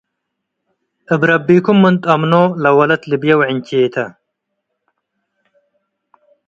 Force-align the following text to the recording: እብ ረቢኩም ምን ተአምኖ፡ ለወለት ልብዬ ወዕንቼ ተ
እብ 1.13 1.21
ረቢኩም 1.29 1.77
ምን 1.83 1.95
ተአምኖ፡ 2.03 2.33
ለወለት 2.61 3.03
ልብዬ 3.09 3.29
ወዕንቼ 3.37 3.69
ተ 3.93 3.95